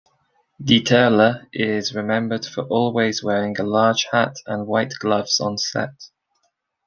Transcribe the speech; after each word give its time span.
Dieterle 0.59 1.45
is 1.53 1.93
remembered 1.93 2.43
for 2.43 2.63
always 2.63 3.23
wearing 3.23 3.55
a 3.59 3.63
large 3.63 4.07
hat 4.11 4.37
and 4.47 4.65
white 4.65 4.93
gloves 4.99 5.39
on 5.39 5.59
set. 5.59 5.93